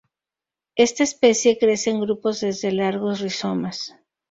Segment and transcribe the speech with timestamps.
[0.75, 3.95] Esta especie crece en grupos desde largos rizomas.